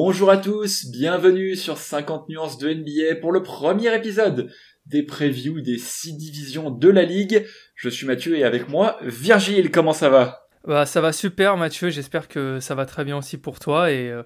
[0.00, 4.48] Bonjour à tous, bienvenue sur 50 nuances de NBA pour le premier épisode
[4.86, 7.44] des previews des 6 divisions de la ligue.
[7.74, 10.46] Je suis Mathieu et avec moi Virgile, comment ça va?
[10.64, 14.08] Bah, Ça va super Mathieu, j'espère que ça va très bien aussi pour toi et
[14.08, 14.22] euh,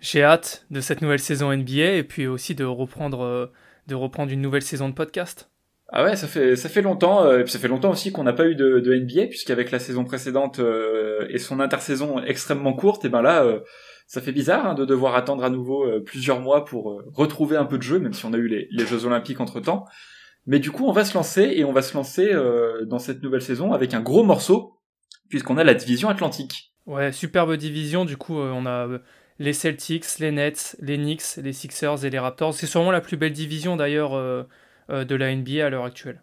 [0.00, 3.52] j'ai hâte de cette nouvelle saison NBA et puis aussi de reprendre, euh,
[3.86, 5.48] de reprendre une nouvelle saison de podcast.
[5.92, 7.24] Ah ouais, ça fait ça fait longtemps.
[7.24, 9.70] Euh, et puis ça fait longtemps aussi qu'on n'a pas eu de, de NBA, puisqu'avec
[9.70, 10.60] la saison précédente
[11.28, 13.46] et son intersaison extrêmement courte, et ben là,
[14.06, 17.56] ça fait bizarre hein, de devoir attendre à nouveau euh, plusieurs mois pour euh, retrouver
[17.56, 19.86] un peu de jeu, même si on a eu les, Jeux Olympiques entre temps.
[20.46, 23.22] Mais du coup, on va se lancer et on va se lancer euh, dans cette
[23.22, 24.78] nouvelle saison avec un gros morceau,
[25.30, 26.74] puisqu'on a la division Atlantique.
[26.86, 28.04] Ouais, superbe division.
[28.04, 28.88] Du coup, on a
[29.38, 32.52] les Celtics, les Nets, les Knicks, les Sixers et les Raptors.
[32.52, 34.12] C'est sûrement la plus belle division d'ailleurs
[34.90, 36.22] de la NBA à l'heure actuelle.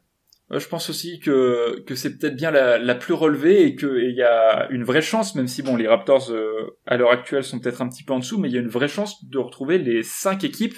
[0.52, 4.14] Euh, je pense aussi que, que c'est peut-être bien la, la, plus relevée et qu'il
[4.16, 7.60] y a une vraie chance, même si bon les Raptors euh, à l'heure actuelle sont
[7.60, 9.78] peut-être un petit peu en dessous, mais il y a une vraie chance de retrouver
[9.78, 10.78] les cinq équipes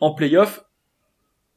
[0.00, 0.64] en playoff,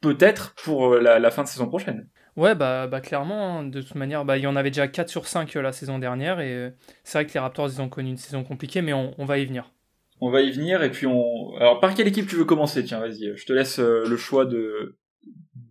[0.02, 2.10] peut-être pour euh, la, la, fin de saison prochaine.
[2.36, 3.64] Ouais, bah, bah clairement, hein.
[3.64, 6.42] de toute manière, bah, il y en avait déjà 4 sur 5 la saison dernière,
[6.42, 6.74] et
[7.06, 9.38] c'est vrai que les Raptors, ils ont connu une saison compliquée, mais on, on va
[9.38, 9.72] y venir.
[10.20, 11.56] On va y venir, et puis on...
[11.56, 12.84] Alors, par quelle équipe tu veux commencer?
[12.84, 14.98] Tiens, vas-y, je te laisse le choix de,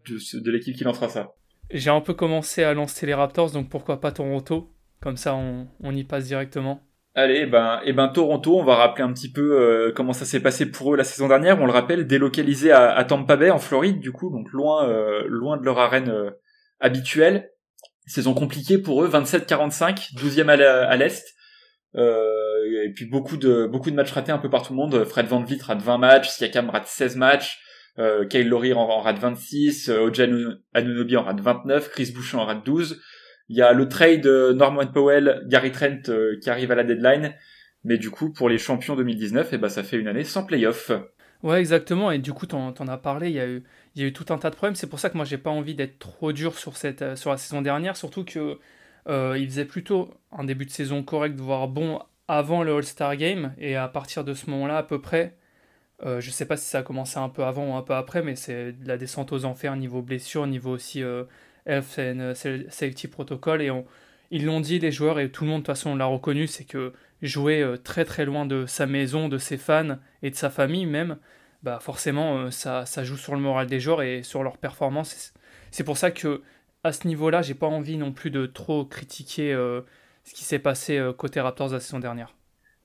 [0.08, 1.34] de, de l'équipe qui lancera ça.
[1.75, 4.70] J'ai un peu commencé à lancer les Raptors, donc pourquoi pas Toronto?
[5.00, 6.86] Comme ça, on, y passe directement.
[7.17, 10.12] Allez, eh ben, et eh ben Toronto, on va rappeler un petit peu euh, comment
[10.12, 11.61] ça s'est passé pour eux la saison dernière.
[11.61, 15.25] On le rappelle, délocalisé à, à Tampa Bay en Floride, du coup, donc loin, euh,
[15.27, 16.30] loin de leur arène euh,
[16.78, 17.50] habituelle.
[18.06, 21.34] Saison compliquée pour eux, 27-45, 12e à l'est.
[21.97, 25.05] et puis beaucoup de beaucoup de matchs ratés un peu par tout le monde.
[25.05, 27.63] Fred Van Vliet rate 20 matchs, Siakam rate 16 matchs
[27.98, 32.44] euh, Kyle Lowry en, rate 26, euh, Ojan Anunobi en rate 29, Chris Boucher en
[32.44, 33.00] rate 12.
[33.48, 37.34] Il y a le trade Norman Powell, Gary Trent euh, qui arrive à la deadline.
[37.84, 40.90] Mais du coup, pour les champions 2019, eh ben, ça fait une année sans playoff.
[41.42, 42.10] Ouais, exactement.
[42.10, 43.28] Et du coup, t'en, en as parlé.
[43.28, 44.74] Il y a eu, tout un tas de problèmes.
[44.74, 47.60] C'est pour ça que moi, j'ai pas envie d'être trop dur sur euh, la saison
[47.60, 47.96] dernière.
[47.98, 48.58] Surtout que
[49.08, 53.54] euh, il faisait plutôt un début de saison correct, voire bon, avant le All-Star Game.
[53.58, 55.36] Et à partir de ce moment-là, à peu près,
[56.04, 58.22] euh, je sais pas si ça a commencé un peu avant ou un peu après,
[58.22, 61.24] mais c'est la descente aux enfers niveau blessure, niveau aussi euh,
[61.66, 62.34] Health euh,
[62.68, 63.62] Safety Protocol.
[63.62, 63.70] Et
[64.30, 66.64] ils l'ont dit, les joueurs, et tout le monde de toute façon l'a reconnu, c'est
[66.64, 66.92] que
[67.22, 70.86] jouer euh, très très loin de sa maison, de ses fans et de sa famille
[70.86, 71.18] même,
[71.62, 75.32] bah forcément ça, ça joue sur le moral des joueurs et sur leur performance.
[75.70, 76.42] C'est pour ça que
[76.84, 79.54] à ce niveau-là, j'ai pas envie non plus de trop critiquer
[80.24, 82.34] ce qui s'est passé côté Raptors la saison dernière.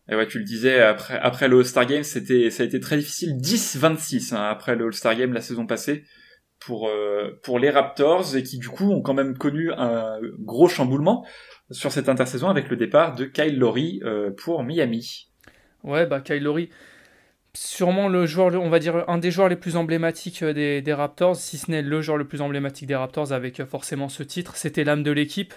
[0.10, 2.98] Et ouais, tu le disais, après, après le All-Star Game, c'était, ça a été très
[2.98, 3.36] difficile.
[3.38, 6.04] 10-26 hein, après le All-Star Game la saison passée
[6.60, 10.68] pour, euh, pour les Raptors et qui du coup ont quand même connu un gros
[10.68, 11.26] chamboulement
[11.72, 15.30] sur cette intersaison avec le départ de Kyle Lowry euh, pour Miami.
[15.84, 16.70] Ouais, bah Kyle Lowry,
[17.54, 20.94] sûrement le joueur, on va dire un des joueurs les plus emblématiques euh, des, des
[20.94, 24.58] Raptors, si ce n'est le joueur le plus emblématique des Raptors avec forcément ce titre.
[24.58, 25.54] C'était l'âme de l'équipe.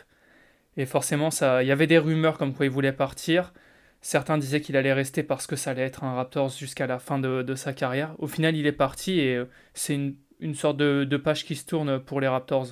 [0.78, 1.28] Et forcément,
[1.60, 3.52] il y avait des rumeurs comme quoi il voulait partir.
[4.04, 7.20] Certains disaient qu'il allait rester parce que ça allait être un Raptors jusqu'à la fin
[7.20, 8.16] de, sa carrière.
[8.18, 12.00] Au final, il est parti et euh, c'est une, sorte de, page qui se tourne
[12.00, 12.66] pour les Raptors.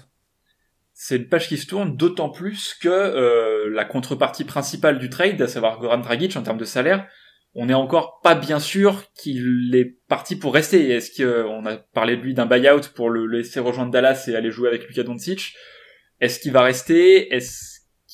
[0.92, 5.40] C'est une page qui se tourne d'autant plus que euh, la contrepartie principale du trade,
[5.40, 7.06] à savoir Goran Dragic en termes de salaire,
[7.54, 10.90] on n'est encore pas bien sûr qu'il est parti pour rester.
[10.90, 14.50] Est-ce qu'on a parlé de lui d'un buyout pour le laisser rejoindre Dallas et aller
[14.50, 15.54] jouer avec Luka Doncic?
[16.20, 17.32] Est-ce qu'il va rester?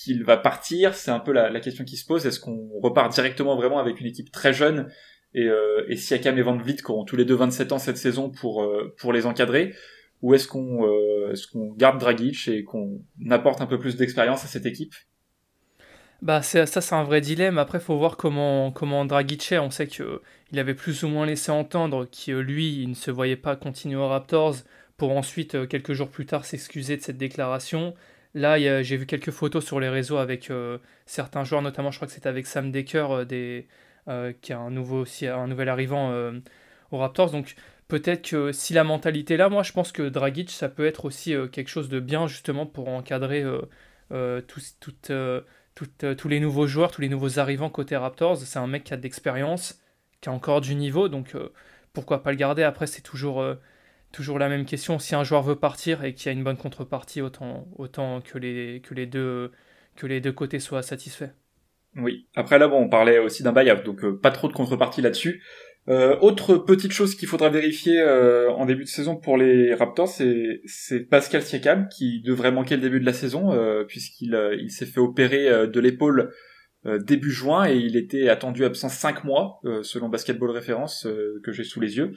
[0.06, 2.26] Qu'il va partir C'est un peu la, question qui se pose.
[2.26, 4.88] Est-ce qu'on repart directement vraiment avec une équipe très jeune
[5.34, 7.98] et, euh, et Siakam et Van Vliet qui auront tous les deux 27 ans cette
[7.98, 9.74] saison pour euh, pour les encadrer
[10.22, 14.44] ou est-ce qu'on euh, est-ce qu'on garde Dragic et qu'on apporte un peu plus d'expérience
[14.44, 14.94] à cette équipe?
[16.22, 17.58] Bah ça c'est un vrai dilemme.
[17.58, 19.58] Après faut voir comment comment Dragic est.
[19.58, 23.10] On sait que il avait plus ou moins laissé entendre que lui il ne se
[23.10, 24.54] voyait pas continuer aux Raptors
[24.96, 27.94] pour ensuite quelques jours plus tard s'excuser de cette déclaration.
[28.36, 32.06] Là, j'ai vu quelques photos sur les réseaux avec euh, certains joueurs, notamment je crois
[32.06, 33.62] que c'était avec Sam Decker, euh,
[34.08, 36.12] euh, qui est un nouvel arrivant
[36.90, 37.30] aux Raptors.
[37.30, 37.54] Donc
[37.88, 41.06] peut-être que si la mentalité est là, moi je pense que Dragic, ça peut être
[41.06, 43.42] aussi quelque chose de bien justement pour encadrer
[44.10, 44.76] tous,
[45.74, 48.36] tous les nouveaux joueurs, tous les nouveaux arrivants côté Raptors.
[48.36, 49.80] C'est un mec qui a de l'expérience,
[50.20, 51.34] qui a encore du niveau, donc
[51.94, 53.42] pourquoi pas le garder Après, c'est toujours
[54.16, 54.98] toujours la même question.
[54.98, 58.38] Si un joueur veut partir et qu'il y a une bonne contrepartie, autant, autant que,
[58.38, 59.52] les, que, les deux,
[59.94, 61.32] que les deux côtés soient satisfaits.
[61.96, 62.26] Oui.
[62.34, 65.42] Après là, bon, on parlait aussi d'un buyout, donc euh, pas trop de contrepartie là-dessus.
[65.88, 70.08] Euh, autre petite chose qu'il faudra vérifier euh, en début de saison pour les Raptors,
[70.08, 74.98] c'est Pascal Siakam qui devrait manquer le début de la saison puisqu'il il s'est fait
[74.98, 76.32] opérer de l'épaule
[76.84, 81.06] début juin et il était attendu absent 5 mois selon Basketball Référence
[81.44, 82.14] que j'ai sous les yeux.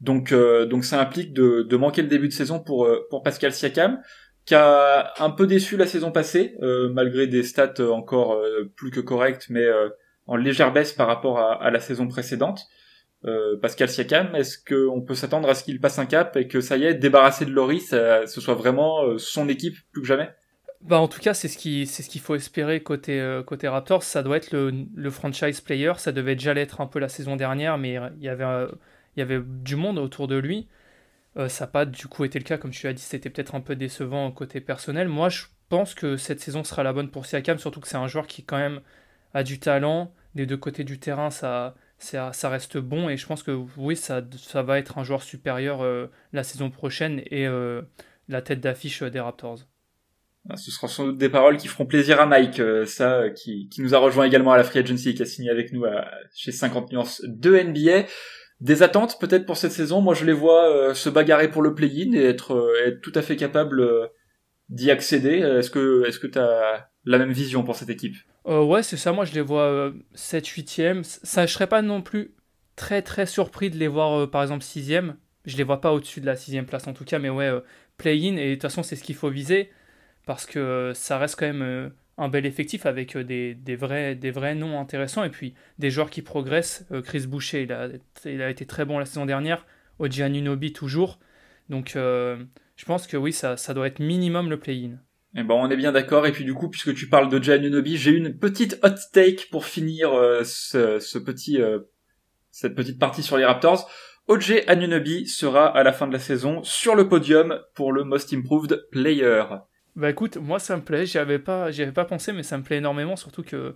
[0.00, 4.00] Donc donc ça implique de, de, manquer le début de saison pour pour Pascal Siakam
[4.46, 6.56] qui a un peu déçu la saison passée
[6.92, 8.40] malgré des stats encore
[8.76, 9.66] plus que correctes mais
[10.26, 12.66] en légère baisse par rapport à, à la saison précédente.
[13.26, 16.60] Euh, Pascal Siakam, est-ce qu'on peut s'attendre à ce qu'il passe un cap et que
[16.60, 20.30] ça y est, débarrassé de Loris, ce soit vraiment euh, son équipe plus que jamais?
[20.80, 23.68] Bah en tout cas, c'est ce qui c'est ce qu'il faut espérer côté euh, côté
[23.68, 24.02] Raptors.
[24.02, 25.92] Ça doit être le, le, franchise player.
[25.98, 28.66] Ça devait déjà l'être un peu la saison dernière, mais il y avait
[29.16, 30.68] il y avait du monde autour de lui.
[31.48, 33.02] ça n'a pas du coup été le cas, comme tu as dit.
[33.02, 35.08] C'était peut-être un peu décevant côté personnel.
[35.08, 38.08] Moi, je pense que cette saison sera la bonne pour Siakam, surtout que c'est un
[38.08, 38.80] joueur qui quand même
[39.34, 40.12] a du talent.
[40.34, 44.22] Des deux côtés du terrain, ça ça, reste bon et je pense que oui, ça,
[44.38, 47.82] ça va être un joueur supérieur euh, la saison prochaine et euh,
[48.28, 49.60] la tête d'affiche des Raptors.
[50.48, 53.68] Ah, ce sera sans doute des paroles qui feront plaisir à Mike, euh, ça, qui,
[53.68, 55.84] qui, nous a rejoint également à la Free Agency, qui a signé avec nous
[56.34, 58.06] chez 50 nuances de NBA.
[58.60, 62.12] Des attentes peut-être pour cette saison, moi je les vois se bagarrer pour le play-in
[62.12, 63.82] et être, être tout à fait capable
[64.68, 65.38] d'y accéder.
[65.38, 68.16] Est-ce que est-ce que tu as la même vision pour cette équipe?
[68.46, 69.12] Euh, ouais, c'est ça.
[69.12, 70.98] Moi, je les vois 7-8e.
[70.98, 72.34] Euh, ça, je serais pas non plus
[72.76, 75.14] très très surpris de les voir, euh, par exemple, 6e.
[75.44, 77.50] Je les vois pas au-dessus de la 6 place en tout cas, mais ouais,
[77.96, 78.36] play-in.
[78.36, 79.70] Et de toute façon, c'est ce qu'il faut viser.
[80.26, 84.54] Parce que ça reste quand même un bel effectif avec des, des, vrais, des vrais
[84.54, 85.24] noms intéressants.
[85.24, 86.86] Et puis des joueurs qui progressent.
[87.04, 87.62] Chris Boucher,
[88.24, 89.66] il a, été très bon la saison dernière.
[89.98, 91.18] Oji Anunobi, toujours.
[91.68, 91.96] Donc,
[92.80, 94.98] je pense que oui, ça, doit être minimum le play-in.
[95.36, 96.26] Eh ben, on est bien d'accord.
[96.26, 99.66] Et puis du coup, puisque tu parles de Giannunobi, j'ai une petite hot take pour
[99.66, 101.80] finir euh, ce, petit, euh,
[102.50, 103.90] cette petite partie sur les Raptors.
[104.28, 108.32] OJ Anunobi sera à la fin de la saison sur le podium pour le Most
[108.32, 109.44] Improved Player.
[109.96, 111.06] Bah écoute, moi ça me plaît.
[111.06, 113.74] J'y avais pas, j'y avais pas pensé, mais ça me plaît énormément, surtout que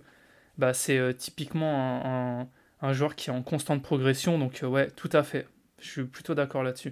[0.57, 2.47] bah c'est euh, typiquement un,
[2.81, 4.39] un, joueur qui est en constante progression.
[4.39, 5.47] Donc ouais, tout à fait.
[5.79, 6.89] Je suis plutôt d'accord là-dessus.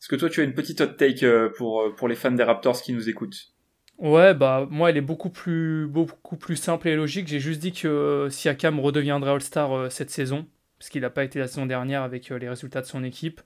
[0.00, 1.26] Est-ce que toi tu as une petite hot take
[1.56, 3.54] pour pour les fans des Raptors qui nous écoutent?
[3.98, 7.28] Ouais, bah moi elle est beaucoup plus, beaucoup plus simple et logique.
[7.28, 10.46] J'ai juste dit que euh, Siakam redeviendrait All-Star euh, cette saison,
[10.78, 13.40] parce qu'il n'a pas été la saison dernière avec euh, les résultats de son équipe.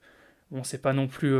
[0.51, 1.35] Bon, c'est pas non plus.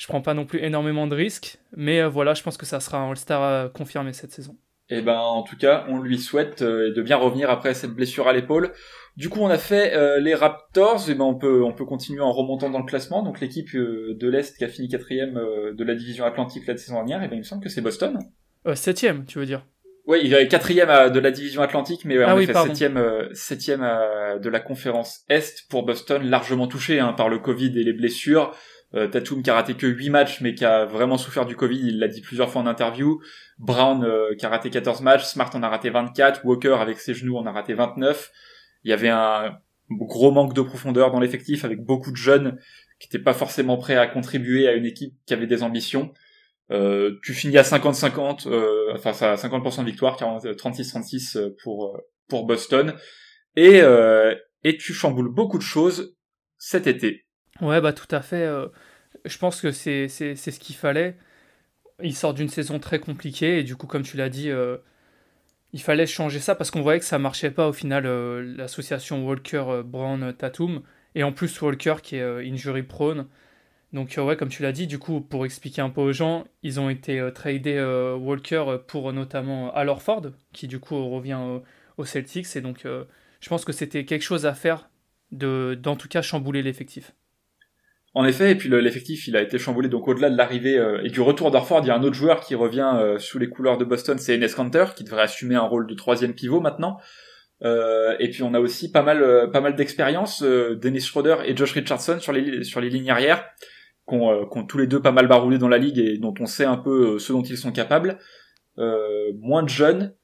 [0.00, 2.98] Je prends pas non plus énormément de risques, mais voilà, je pense que ça sera
[2.98, 4.56] un All-Star confirmé cette saison.
[4.92, 8.26] Et eh ben en tout cas, on lui souhaite de bien revenir après cette blessure
[8.26, 8.72] à l'épaule.
[9.16, 12.22] Du coup, on a fait les Raptors, et eh ben on peut on peut continuer
[12.22, 13.22] en remontant dans le classement.
[13.22, 17.22] Donc l'équipe de l'Est qui a fini quatrième de la division Atlantique la saison dernière,
[17.22, 18.18] et eh ben il me semble que c'est Boston.
[18.66, 19.66] Euh, septième, tu veux dire?
[20.06, 23.28] Oui, il est quatrième euh, de la division Atlantique, mais ouais, ah fait septième, euh,
[23.32, 27.92] septième de la conférence Est pour Boston, largement touché hein, par le Covid et les
[27.92, 28.54] blessures.
[28.92, 31.98] Tatum qui a raté que 8 matchs, mais qui a vraiment souffert du Covid, il
[32.00, 33.20] l'a dit plusieurs fois en interview.
[33.58, 34.04] Brown
[34.36, 37.46] qui a raté 14 matchs, Smart en a raté 24, Walker avec ses genoux en
[37.46, 38.32] a raté 29.
[38.82, 39.58] Il y avait un
[39.90, 42.58] gros manque de profondeur dans l'effectif avec beaucoup de jeunes
[42.98, 46.12] qui n'étaient pas forcément prêts à contribuer à une équipe qui avait des ambitions.
[46.70, 52.46] Euh, tu finis à 50-50, euh, enfin à 50% de victoire, 36-36 euh, pour pour
[52.46, 52.94] Boston,
[53.56, 53.80] et
[54.62, 56.14] et tu chamboules beaucoup de choses
[56.58, 57.26] cet été.
[57.60, 58.48] Ouais, bah tout à fait.
[59.24, 61.16] je pense que c'est ce qu'il fallait.
[62.02, 64.50] Il sort d'une saison très compliquée et du coup, comme tu l'as dit,
[65.72, 68.06] il fallait changer ça parce qu'on voyait que ça marchait pas au final
[68.56, 70.82] l'association Walker Brown Tatum
[71.14, 73.26] et en plus Walker qui est injury prone
[73.92, 76.44] donc euh, ouais, comme tu l'as dit, du coup, pour expliquer un peu aux gens,
[76.62, 81.38] ils ont été euh, tradés euh, Walker pour notamment Al Horford, qui du coup revient
[81.96, 82.54] aux Celtics.
[82.56, 84.90] Et donc je pense que c'était quelque chose à faire
[85.32, 87.14] de, d'en tout cas chambouler l'effectif.
[88.12, 89.88] En effet, et puis l'effectif, il a été chamboulé.
[89.88, 92.56] Donc au-delà de l'arrivée et du retour d'Orford, il y a un autre joueur qui
[92.56, 95.94] revient sous les couleurs de Boston, c'est Enes Kanter, qui devrait assumer un rôle de
[95.94, 96.98] troisième pivot maintenant.
[97.62, 102.18] et puis on a aussi pas mal, pas mal d'expérience, Dennis Schroeder et Josh Richardson
[102.18, 103.44] sur les, sur les lignes arrière.
[104.12, 106.46] Euh, qui ont, tous les deux pas mal baroulé dans la ligue et dont on
[106.46, 108.18] sait un peu euh, ce dont ils sont capables.
[108.78, 110.14] Euh, moins de jeunes,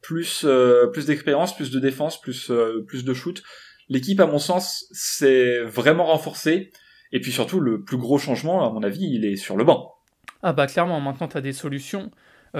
[0.00, 0.46] plus
[0.92, 2.50] plus d'expérience, plus de défense, plus
[2.86, 3.42] plus de shoot.
[3.88, 6.72] L'équipe, à mon sens, s'est vraiment renforcée.
[7.16, 9.94] Et puis surtout, le plus gros changement, à mon avis, il est sur le banc.
[10.42, 12.10] Ah bah clairement, maintenant tu as des solutions.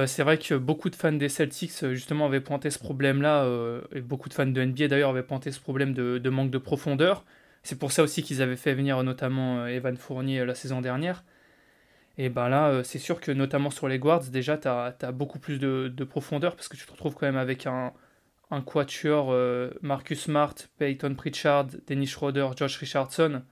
[0.06, 3.46] c'est vrai que beaucoup de fans des Celtics justement avaient pointé ce problème-là,
[3.94, 7.24] et beaucoup de fans de NBA d'ailleurs avaient pointé ce problème de manque de profondeur.
[7.66, 10.80] C'est pour ça aussi qu'ils avaient fait venir notamment euh, Evan Fournier euh, la saison
[10.80, 11.24] dernière.
[12.16, 15.40] Et ben là, euh, c'est sûr que notamment sur les guards, déjà, tu as, beaucoup
[15.40, 17.92] plus de, profondeur parce que tu te retrouves quand même avec un,
[18.52, 19.34] un quatuor
[19.82, 23.42] Marcus Smart, Peyton Pritchard, Dennis Schroeder, Josh Richardson.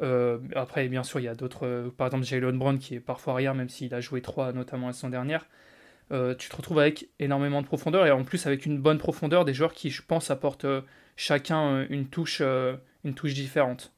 [0.00, 3.54] Après, bien sûr, il y a d'autres, par exemple Jalen Brown qui est parfois arrière,
[3.54, 5.46] même s'il a joué 3 notamment la saison dernière.
[6.10, 9.54] tu te retrouves avec énormément de profondeur et en plus avec une bonne profondeur des
[9.54, 10.66] joueurs qui, je pense, apportent
[11.16, 13.92] chacun une touche, une touche différente.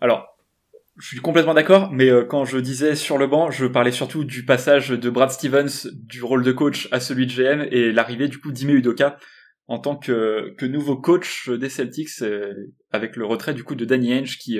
[0.00, 0.38] Alors,
[0.96, 4.44] je suis complètement d'accord, mais quand je disais sur le banc, je parlais surtout du
[4.44, 8.38] passage de Brad Stevens du rôle de coach à celui de GM et l'arrivée du
[8.38, 9.18] coup d'Ime Udoka
[9.68, 12.24] en tant que, que nouveau coach des Celtics
[12.90, 14.58] avec le retrait du coup de Danny Ainge qui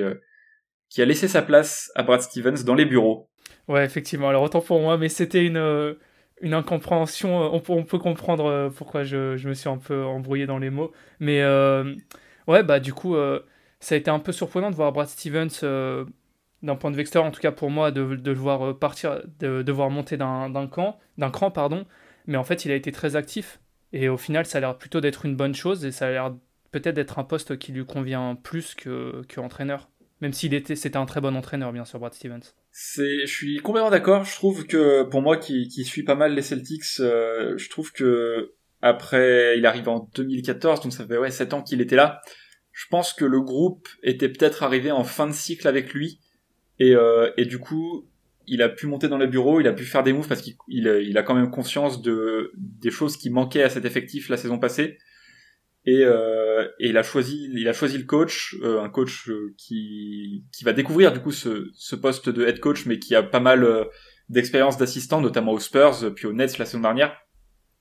[0.89, 3.29] qui a laissé sa place à Brad Stevens dans les bureaux.
[3.67, 4.29] Ouais, effectivement.
[4.29, 5.93] Alors autant pour moi, mais c'était une, euh,
[6.41, 7.43] une incompréhension.
[7.43, 10.71] Euh, on peut, comprendre euh, pourquoi je, je, me suis un peu embrouillé dans les
[10.71, 10.91] mots.
[11.19, 11.43] Mais
[12.47, 13.15] ouais, bah du coup,
[13.79, 15.61] ça a été un peu surprenant de voir Brad Stevens,
[16.61, 19.21] d'un point de vue extérieur, en tout cas pour moi, de, de le voir partir,
[19.39, 21.85] de, de voir monter d'un d'un cran, pardon.
[22.25, 23.59] Mais en fait, il a été très actif.
[23.93, 26.35] Et au final, ça a l'air plutôt d'être une bonne chose et ça a l'air
[26.71, 29.39] peut-être d'être un poste qui lui convient plus que, que.
[30.21, 32.41] Même s'il était, c'était un très bon entraîneur, bien sûr, Brad Stevens.
[32.71, 34.25] C'est, je suis complètement d'accord.
[34.25, 37.91] Je trouve que pour moi, qui, qui suis pas mal les Celtics, euh, je trouve
[37.93, 42.21] que après, il arrive en 2014, donc ça fait ouais 7 ans qu'il était là.
[42.71, 46.19] Je pense que le groupe était peut-être arrivé en fin de cycle avec lui,
[46.79, 48.09] et, euh, et du coup,
[48.47, 50.55] il a pu monter dans le bureau, il a pu faire des moves parce qu'il
[50.67, 54.57] il a quand même conscience de des choses qui manquaient à cet effectif la saison
[54.57, 54.97] passée
[55.89, 59.55] et, euh, et il a choisi il a choisi le coach euh, un coach euh,
[59.57, 63.39] qui qui va découvrir du coup ce, poste de head coach mais qui a pas
[63.39, 63.67] mal
[64.29, 67.15] d'expérience d'assistant notamment aux Spurs puis aux Nets la saison dernière.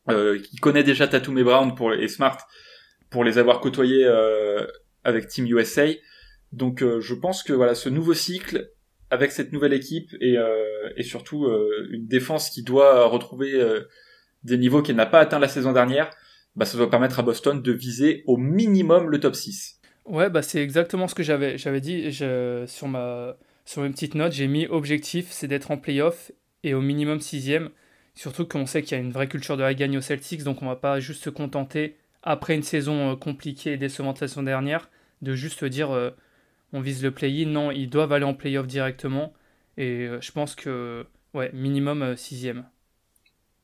[0.08, 2.38] Qui connaît déjà Tatum et Brown et Smart
[3.10, 4.06] pour les avoir côtoyés
[5.04, 5.88] avec Team USA
[6.52, 8.70] donc je pense que voilà ce nouveau cycle
[9.10, 10.36] avec cette nouvelle équipe et,
[10.96, 11.46] et surtout
[11.90, 13.62] une défense qui doit retrouver
[14.44, 16.10] des niveaux qu'elle n'a pas atteint la saison dernière
[16.56, 19.80] bah, ça doit permettre à Boston de viser au minimum le top 6.
[20.06, 24.32] Ouais, bah, c'est exactement ce que j'avais, j'avais dit sur, ma, sur une petite note.
[24.32, 26.32] J'ai mis objectif, c'est d'être en playoff
[26.64, 27.70] et au minimum sixième.
[28.14, 30.60] Surtout qu'on sait qu'il y a une vraie culture de la gagne aux Celtics, donc
[30.62, 34.42] on va pas juste se contenter, après une saison euh, compliquée et décevante la saison
[34.42, 34.90] dernière,
[35.22, 36.10] de juste dire euh,
[36.72, 37.48] on vise le play-in.
[37.48, 39.32] Non, ils doivent aller en playoff directement.
[39.76, 42.64] Et euh, je pense que, ouais, minimum sixième.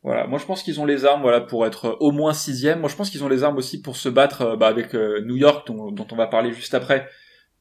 [0.04, 2.80] Voilà, moi je pense qu'ils ont les armes voilà pour être au moins sixième.
[2.80, 5.22] Moi je pense qu'ils ont les armes aussi pour se battre euh, bah, avec euh,
[5.22, 7.08] New York dont, on va parler juste après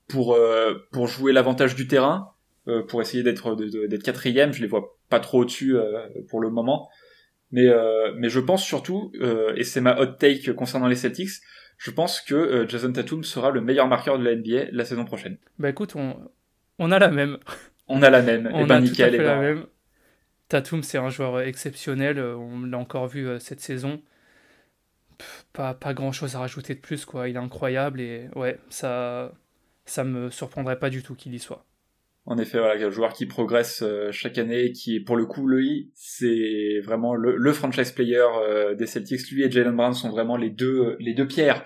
[0.10, 2.34] pour euh, pour jouer l'avantage du terrain,
[2.90, 4.52] pour essayer d'être d'être quatrième.
[4.52, 5.78] Je les vois pas trop au-dessus
[6.30, 6.90] pour le moment,
[7.52, 7.70] mais
[8.18, 9.14] mais je pense surtout
[9.56, 11.42] et c'est ma hot take concernant les Celtics.
[11.78, 15.38] Je pense que Jason Tatum sera le meilleur marqueur de la NBA la saison prochaine.
[15.60, 16.18] Bah écoute, on
[16.78, 17.38] on a la même.
[17.88, 18.50] On a la même.
[18.54, 19.12] on et ben a nickel.
[19.12, 19.66] Tout à fait la ben, même.
[20.50, 22.20] Tatum, c'est un joueur exceptionnel.
[22.20, 24.02] Euh, on l'a encore vu euh, cette saison.
[25.54, 27.30] pas, pas grand chose à rajouter de plus, quoi.
[27.30, 29.34] Il est incroyable et ouais, ça,
[29.86, 31.66] ça me surprendrait pas du tout qu'il y soit.
[32.26, 35.48] En effet, voilà, un joueur qui progresse euh, chaque année, qui est pour le coup,
[35.48, 38.26] lui, c'est vraiment le, franchise player
[38.78, 39.30] des Celtics.
[39.32, 41.64] Lui et Jalen Brown sont vraiment les deux, les deux pierres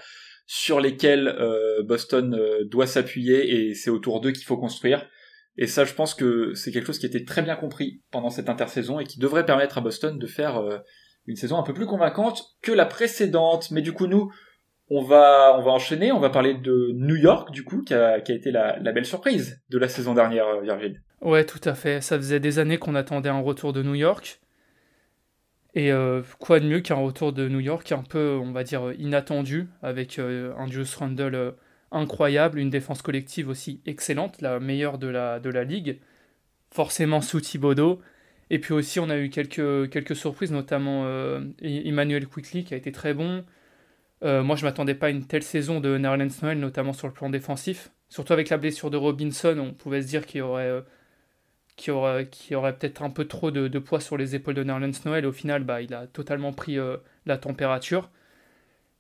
[0.49, 1.35] sur lesquelles
[1.83, 2.39] Boston
[2.71, 5.05] doit s'appuyer et c'est autour d'eux qu'il faut construire.
[5.57, 8.49] Et ça, je pense que c'est quelque chose qui était très bien compris pendant cette
[8.49, 10.77] intersaison et qui devrait permettre à Boston de faire euh,
[11.25, 13.71] une saison un peu plus convaincante que la précédente.
[13.71, 14.31] Mais du coup, nous,
[14.91, 16.11] on va, enchaîner.
[16.11, 19.79] On va parler de New York, du coup, qui a, été la, belle surprise de
[19.79, 21.01] la saison dernière, euh, Virgile.
[21.21, 22.01] Ouais, tout à fait.
[22.01, 24.39] Ça faisait des années qu'on attendait un retour de New York.
[25.73, 28.93] Et euh, quoi de mieux qu'un retour de New York un peu, on va dire,
[28.99, 31.55] inattendu, avec un Juice Randle
[31.91, 35.99] incroyable, une défense collective aussi excellente, la meilleure de la, de ligue,
[36.71, 38.01] forcément sous Thibodeau.
[38.49, 42.91] Et puis aussi, on a eu quelques, surprises, notamment euh, Emmanuel Quickly qui a été
[42.91, 43.43] très bon.
[44.23, 47.13] Euh, moi, je m'attendais pas à une telle saison de Nerlens Noel, notamment sur le
[47.13, 47.91] plan défensif.
[48.09, 50.69] Surtout avec la blessure de Robinson, on pouvait se dire qu'il aurait,
[51.87, 55.25] euh, aurait, peut-être un peu trop de, poids sur les épaules de Nerlens Noel.
[55.25, 56.77] Au final, bah, il a totalement pris
[57.25, 58.09] la température.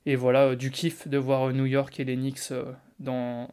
[0.07, 2.63] Et voilà, euh, du kiff de voir euh, New York et les Knicks euh,
[2.97, 3.49] dans,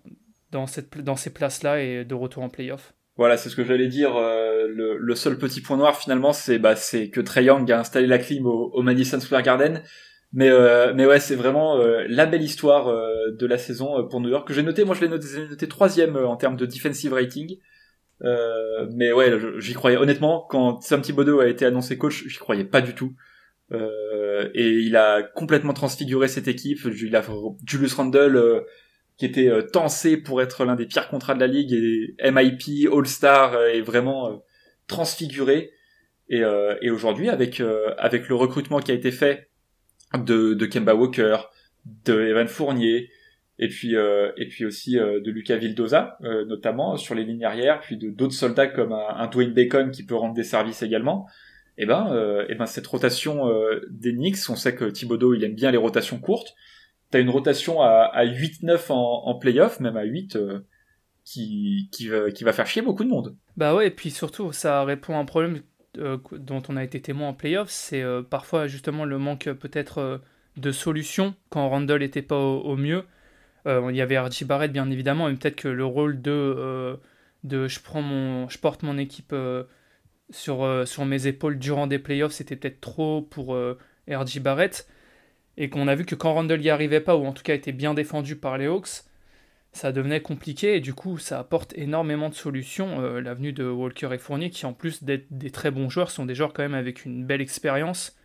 [0.52, 2.94] dans, cette, dans ces places-là et de retour en playoff.
[3.16, 4.14] Voilà, c'est ce que j'allais dire.
[4.14, 8.18] le, le, seul petit point noir finalement, c'est bah, que Trey Young a installé la
[8.18, 9.82] clim au, Madison Square Garden.
[10.32, 10.50] Mais
[10.94, 11.76] mais ouais, c'est vraiment
[12.08, 12.92] la belle histoire
[13.30, 14.84] de la saison pour New York que j'ai noté.
[14.84, 17.56] Moi, je l'ai noté, noté troisième en termes de defensive rating.
[18.20, 22.80] mais ouais, j'y croyais honnêtement quand Sam Thibodeau a été annoncé coach, j'y croyais pas
[22.80, 23.14] du tout.
[23.72, 26.80] Euh, et il a complètement transfiguré cette équipe.
[26.84, 27.22] Il a
[27.66, 28.60] Julius Randle euh,
[29.16, 32.92] qui était euh, tensé pour être l'un des pires contrats de la ligue et MIP
[32.92, 34.42] All-Star est vraiment
[34.86, 35.70] transfiguré.
[36.30, 36.42] Et,
[36.90, 37.62] aujourd'hui, avec
[37.98, 39.50] avec le recrutement qui a été fait
[40.14, 41.36] de, Kemba Walker,
[42.06, 43.10] de Evan Fournier,
[43.58, 46.16] et puis et puis aussi de Lucas Vildoza,
[46.46, 50.14] notamment sur les lignes arrières, puis d'autres soldats comme un, un, Dwayne Bacon qui peut
[50.14, 51.26] rendre des services également
[51.76, 53.50] Et eh ben, et eh ben cette rotation
[53.90, 56.54] des Knicks, on sait que Thibodeau il aime bien les rotations courtes.
[57.10, 60.38] T'as une rotation à, à 8-9 en, playoff, même à 8,
[61.24, 63.36] qui, qui, va, qui va faire chier beaucoup de monde.
[63.56, 65.62] Bah ouais, et puis surtout, ça répond à un problème
[65.94, 70.20] dont on a été témoin en playoff, c'est parfois justement le manque peut-être
[70.56, 73.04] de solutions quand Randall n'était pas au, mieux.
[73.66, 76.96] Euh, il y avait RJ Barrett bien évidemment, mais peut-être que le rôle de, euh,
[77.44, 79.64] de je, prends mon, je porte mon équipe euh,
[80.30, 83.56] sur, sur mes épaules durant des playoffs, c'était peut-être trop pour
[84.08, 84.88] RJ Barrett.
[85.56, 87.72] Et qu'on a vu que quand Randall n'y arrivait pas, ou en tout cas était
[87.72, 89.04] bien défendu par les Hawks,
[89.72, 93.00] ça devenait compliqué et du coup ça apporte énormément de solutions.
[93.20, 96.34] L'avenue de Walker et Fournier, qui en plus d'être des très bons joueurs, sont des
[96.34, 98.16] joueurs quand même avec une belle expérience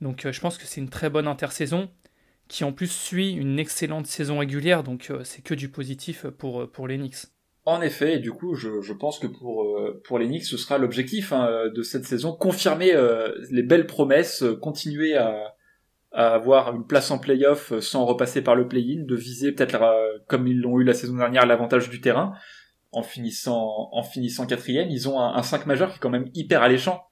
[0.00, 1.90] donc euh, je pense que c'est une très bonne intersaison
[2.48, 6.62] qui en plus suit une excellente saison régulière, donc euh, c'est que du positif pour,
[6.62, 7.33] euh, pour les Knicks.
[7.66, 9.66] En effet, et du coup, je, pense que pour,
[10.04, 12.92] pour les Knicks, ce sera l'objectif hein, de cette saison, confirmer
[13.50, 15.54] les belles promesses, continuer à,
[16.12, 19.82] avoir une place en playoff sans repasser par le play-in, de viser peut-être,
[20.26, 22.34] comme ils l'ont eu la saison dernière, l'avantage du terrain,
[22.92, 24.90] en finissant, en finissant quatrième.
[24.90, 27.02] Ils ont un, un 5 majeur qui est quand même hyper alléchant,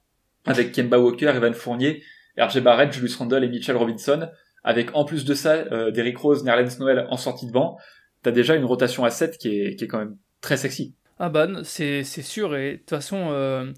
[0.45, 2.03] avec Kemba Walker, Evan Fournier,
[2.37, 4.29] RJ Barrett, Julius Randle et Mitchell Robinson,
[4.63, 7.77] avec en plus de ça euh, Derrick Rose, Nerlens Noel en sortie de banc,
[8.21, 10.93] t'as déjà une rotation à 7 qui est, qui est quand même très sexy.
[11.17, 13.71] Ah bah c'est sûr, et de toute façon, euh,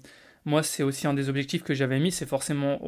[0.44, 2.80] moi c'est aussi un des objectifs que j'avais mis, c'est forcément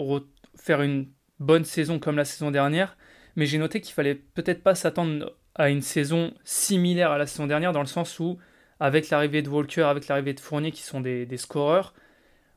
[0.56, 1.08] faire une
[1.38, 2.96] bonne saison comme la saison dernière,
[3.36, 7.46] mais j'ai noté qu'il fallait peut-être pas s'attendre à une saison similaire à la saison
[7.46, 8.38] dernière, dans le sens où,
[8.80, 11.94] avec l'arrivée de Walker, avec l'arrivée de Fournier, qui sont des, des scoreurs,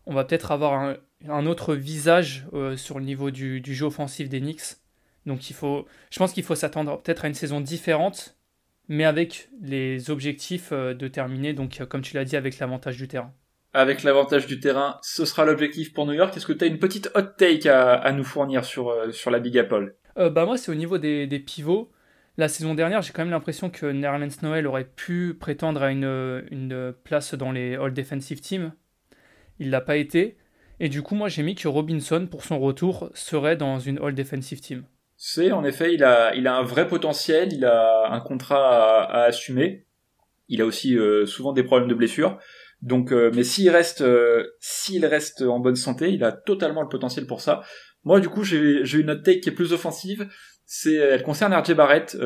[0.05, 0.95] on va peut-être avoir
[1.27, 4.77] un, autre visage euh, sur le niveau du, jeu offensif des Knicks.
[5.25, 8.37] Donc il faut, je pense qu'il faut s'attendre peut-être à une saison différente,
[8.91, 12.97] mais avec les objectifs euh, de terminer, donc euh, comme tu l'as dit, avec l'avantage
[12.97, 13.33] du terrain.
[13.73, 16.35] Avec l'avantage du terrain, ce sera l'objectif pour New York.
[16.35, 19.57] Est-ce que tu as une petite hot take à, nous fournir sur, sur la Big
[19.57, 19.95] Apple?
[20.17, 21.89] Bah Moi, c'est au niveau des, pivots.
[22.35, 26.43] La saison dernière, j'ai quand même l'impression que Nerlens Noel aurait pu prétendre à une,
[26.51, 28.73] une place dans les All Defensive Teams.
[29.59, 30.35] Il l'a pas été.
[30.81, 34.13] Et du coup, moi, j'ai mis que Robinson, pour son retour, serait dans une All
[34.13, 34.83] Defensive Team.
[35.23, 39.25] C'est, en effet, il a, il a un vrai potentiel, il a un contrat à,
[39.25, 39.85] assumer.
[40.47, 42.39] Il a aussi euh, souvent des problèmes de blessure.
[42.81, 46.87] Donc, euh, mais s'il reste, euh, s'il reste en bonne santé, il a totalement le
[46.87, 47.61] potentiel pour ça.
[48.03, 50.27] Moi, du coup, j'ai, une note take qui est plus offensive.
[50.65, 52.17] C'est, elle concerne RJ Barrett,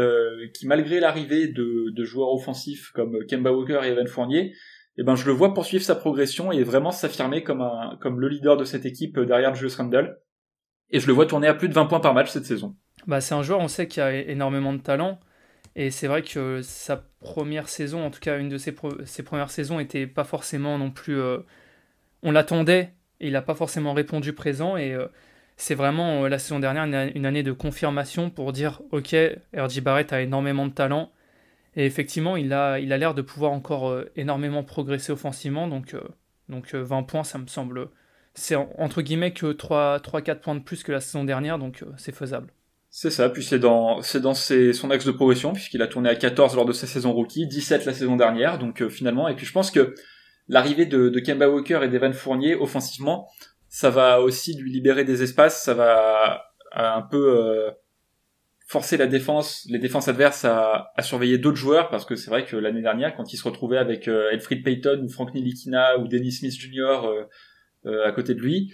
[0.53, 4.53] qui malgré l'arrivée de, joueurs offensifs comme Kemba Walker et Evan Fournier,
[4.97, 8.29] eh ben je le vois poursuivre sa progression et vraiment s'affirmer comme un comme le
[8.29, 10.17] leader de cette équipe derrière Julius Randle.
[10.91, 12.77] Et je le vois tourner à plus de 20 points par match cette saison.
[13.08, 15.20] Bah c'est un joueur, on sait qu'il a énormément de talent.
[15.76, 19.52] Et c'est vrai que sa première saison, en tout cas une de ses, ses premières
[19.52, 21.20] saisons, était pas forcément non plus.
[21.20, 21.39] Euh,
[22.24, 22.91] on l'attendait
[23.22, 24.78] il n'a pas forcément répondu présent.
[24.78, 25.08] Et euh,
[25.58, 26.84] c'est vraiment la saison dernière
[27.15, 29.15] une, année de confirmation pour dire ok,
[29.56, 31.12] RJ Barrett a énormément de talent
[31.76, 35.68] et effectivement, il a il a l'air de pouvoir encore euh, énormément progresser offensivement.
[35.68, 36.02] Donc, euh,
[36.50, 37.89] donc 20 euh, points, ça me semble.
[38.34, 42.52] C'est entre guillemets que 3-4 points de plus que la saison dernière, donc c'est faisable.
[42.97, 46.65] C'est ça, puis c'est dans, son axe de progression, puisqu'il a tourné à 14 lors
[46.65, 49.93] de sa saison rookie, 17 la saison dernière, donc finalement, et puis je pense que
[50.47, 53.27] l'arrivée de, de Kemba Walker et d'Evan Fournier, offensivement,
[53.67, 57.73] ça va aussi lui libérer des espaces, ça va un peu
[58.65, 62.55] forcer la défense, les défenses adverses à, surveiller d'autres joueurs parce que c'est vrai que
[62.55, 66.34] l'année dernière, quand il se retrouvait avec euh, Elfried Payton ou Frank Nilikina ou Dennis
[66.34, 67.05] Smith Jr.
[67.05, 67.23] Euh,
[67.86, 68.73] euh, à côté de lui,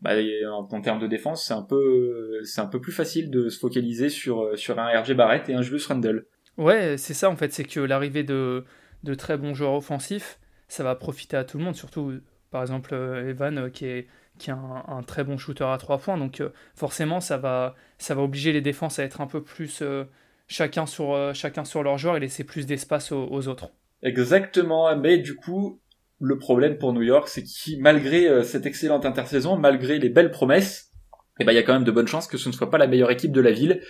[0.00, 0.12] bah,
[0.50, 4.08] en, termes de défense, c'est un peu, c'est un peu plus facile de se focaliser
[4.08, 6.26] sur sur un RJ Barrett et un Julius Randle.
[6.58, 8.64] Ouais, c'est ça en fait, c'est que l'arrivée de
[9.04, 12.14] de très bons joueurs offensifs, ça va profiter à tout le monde, surtout
[12.50, 14.06] par exemple Evan qui est
[14.38, 16.16] qui est un, très bon shooter à trois points.
[16.16, 19.80] Donc euh, forcément, ça va, ça va obliger les défenses à être un peu plus
[19.82, 20.04] euh,
[20.48, 23.70] chacun, sur, euh, chacun sur leur joueur et laisser plus d'espace aux, autres.
[24.02, 25.80] Exactement, mais du coup,
[26.20, 30.92] le problème pour New York, c'est que malgré cette excellente intersaison, malgré les belles promesses,
[31.38, 32.78] eh ben, il y a quand même de bonnes chances que ce ne soit pas
[32.78, 33.82] la meilleure équipe de la ville,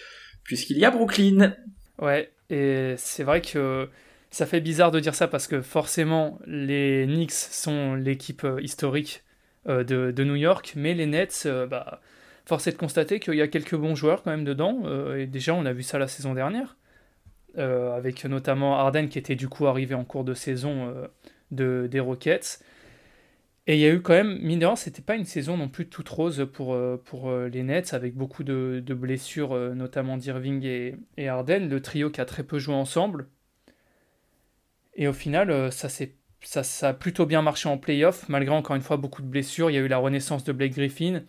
[0.43, 1.55] puisqu'il y a Brooklyn.
[2.01, 3.89] Ouais, et c'est vrai que
[4.31, 9.23] ça fait bizarre de dire ça parce que forcément, les Knicks sont l'équipe historique
[9.69, 12.01] euh, de, New York, mais les Nets, euh, bah,
[12.45, 15.27] force est de constater qu'il y a quelques bons joueurs quand même dedans, euh, et
[15.27, 16.77] déjà on a vu ça la saison dernière,
[17.57, 20.93] avec notamment Arden qui était du coup arrivé en cours de saison
[21.51, 22.61] de, des Rockets.
[23.67, 25.69] Et il y a eu quand même, mine de rien, c'était pas une saison non
[25.69, 31.29] plus toute rose pour, pour les Nets, avec beaucoup de, blessures, notamment d'Irving et, et
[31.29, 33.27] Arden, le trio qui a très peu joué ensemble.
[34.95, 35.89] Et au final, ça
[36.41, 39.71] ça, ça, a plutôt bien marché en playoff, malgré encore une fois beaucoup de blessures.
[39.71, 41.23] Il y a eu la renaissance de Blake Griffin.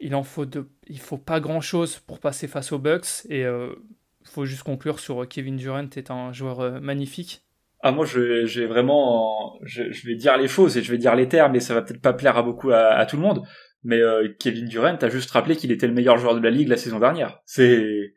[0.00, 0.46] Il en faut,
[0.88, 3.26] il faut pas grand chose pour passer face aux Bucks.
[3.30, 3.76] Et il
[4.24, 7.45] faut juste conclure sur Kevin Durant est un joueur magnifique.
[7.80, 11.28] Ah moi je j'ai vraiment je, vais dire les choses et je vais dire les
[11.28, 13.42] termes mais ça va peut-être pas plaire à beaucoup à, tout le monde
[13.84, 16.68] mais euh, Kevin Durant a juste rappelé qu'il était le meilleur joueur de la ligue
[16.68, 17.40] la saison dernière.
[17.44, 18.14] C'est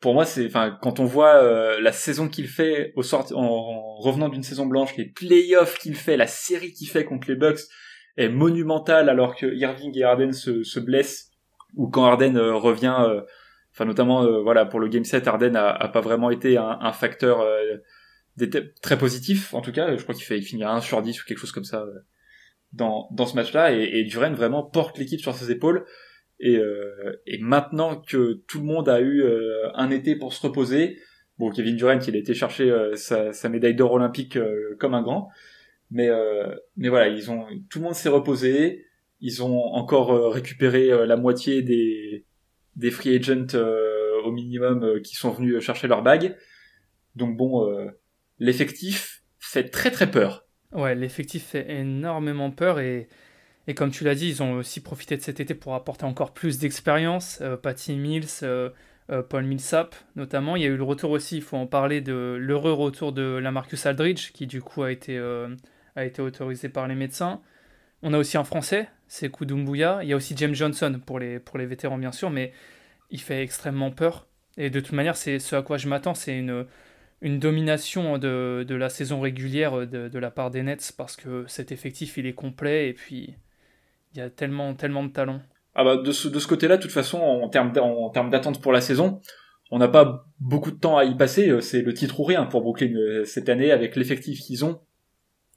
[0.00, 3.96] pour moi c'est enfin quand on voit euh, la saison qu'il fait au sort en,
[3.98, 7.60] revenant d'une saison blanche, les playoffs qu'il fait, la série qu'il fait contre les Bucks
[8.16, 11.30] est monumentale alors que Irving et Harden se, se blessent
[11.76, 12.96] ou quand Harden euh, revient
[13.74, 16.92] enfin notamment voilà pour le game set Harden a, a pas vraiment été un, un
[16.92, 17.44] facteur
[18.82, 21.38] très positif en tout cas je crois qu'il fait à 1 sur 10 ou quelque
[21.38, 21.86] chose comme ça
[22.72, 25.84] dans dans ce match-là et, et Duren vraiment porte l'équipe sur ses épaules
[26.40, 30.46] et, euh, et maintenant que tout le monde a eu euh, un été pour se
[30.46, 30.98] reposer
[31.38, 34.38] bon Kevin Durant il a été chercher euh, sa, sa, médaille d'or olympique
[34.78, 35.30] comme un grand
[35.90, 36.08] mais
[36.76, 38.84] mais voilà ils ont tout le monde s'est reposé
[39.20, 42.26] ils ont encore récupéré la moitié des
[42.76, 43.58] des free agents
[44.24, 46.36] au minimum qui sont venus chercher leur bague.
[47.16, 47.66] Donc bon
[48.38, 50.46] l'effectif fait très très peur.
[50.72, 53.08] Ouais, l'effectif fait énormément peur et,
[53.66, 56.32] et comme tu l'as dit, ils ont aussi profité de cet été pour apporter encore
[56.32, 57.38] plus d'expérience.
[57.40, 58.70] Euh, Patty Mills, euh,
[59.10, 60.56] euh, Paul Millsap notamment.
[60.56, 63.22] Il y a eu le retour aussi, il faut en parler, de l'heureux retour de
[63.22, 65.18] la Marcus Aldridge qui du coup a été,
[65.96, 67.40] a été autorisé par les médecins.
[68.02, 70.00] On a aussi un Français, c'est Kudumbuya.
[70.02, 72.52] Il y a aussi James Johnson pour les, pour les vétérans bien sûr, mais
[73.10, 74.28] il fait extrêmement peur.
[74.56, 76.66] Et de toute manière, c'est ce à quoi je m'attends, c'est une
[77.20, 81.44] une domination de, de, la saison régulière de, de, la part des Nets parce que
[81.48, 83.34] cet effectif il est complet et puis
[84.14, 85.42] il y a tellement, tellement de talent.
[85.74, 88.60] Ah bah de ce, de ce côté-là, de toute façon, en termes en termes d'attente
[88.60, 89.20] pour la saison,
[89.70, 91.60] on n'a pas beaucoup de temps à y passer.
[91.60, 94.80] C'est le titre ou rien pour Brooklyn euh, cette année avec l'effectif qu'ils ont,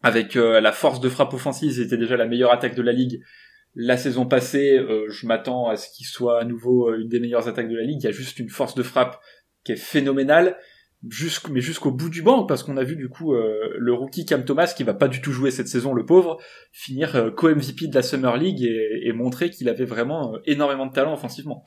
[0.03, 3.21] avec euh, la force de frappe offensive, c'était déjà la meilleure attaque de la ligue.
[3.73, 7.47] La saison passée, euh, je m'attends à ce qu'ils soient à nouveau une des meilleures
[7.47, 8.01] attaques de la ligue.
[8.01, 9.19] Il y a juste une force de frappe
[9.63, 10.57] qui est phénoménale
[11.49, 14.45] mais jusqu'au bout du banc parce qu'on a vu du coup euh, le rookie Cam
[14.45, 16.37] Thomas qui va pas du tout jouer cette saison le pauvre
[16.71, 20.93] finir euh, co-MVP de la Summer League et, montrer qu'il avait vraiment euh, énormément de
[20.93, 21.63] talent offensivement.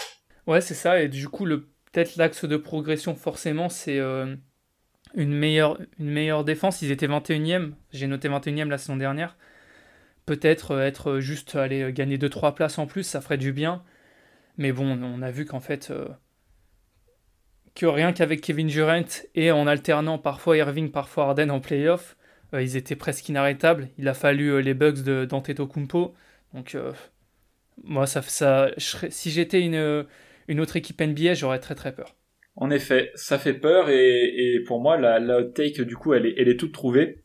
[0.46, 5.80] Ouais, c'est ça et du coup le peut-être l'axe de progression forcément c'est une meilleure
[5.98, 9.36] une meilleure défense, ils étaient 21e, j'ai noté 21e la saison dernière.
[10.26, 13.82] Peut-être être juste aller gagner 2 3 places en plus, ça ferait du bien.
[14.56, 15.92] Mais bon, on a vu qu'en fait
[17.74, 19.02] que rien qu'avec Kevin Durant
[19.34, 22.16] et en alternant parfois Irving, parfois Harden en playoff,
[22.54, 23.88] euh, ils étaient presque inarrêtables.
[23.98, 26.14] Il a fallu euh, les bugs d'Antetokounmpo.
[26.52, 26.92] Donc, euh,
[27.82, 30.06] moi, ça, ça, si j'étais une,
[30.48, 32.14] une autre équipe NBA, j'aurais très très peur.
[32.56, 36.34] En effet, ça fait peur et, pour moi, la, la take, du coup, elle est,
[36.38, 37.24] elle est toute trouvée.